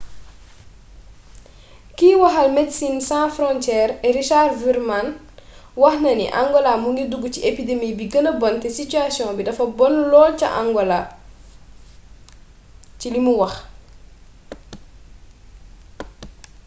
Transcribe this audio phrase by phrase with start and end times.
[1.97, 5.07] kiy waxal medecines sans frontiere richard veerman
[5.81, 9.31] wax na ni angola mu ngi ci duggu ci épidemi bi gëna bon te sitiyasiyoŋ
[9.35, 11.01] bi dafa bon lool ca angalo
[12.99, 13.53] ci limu wax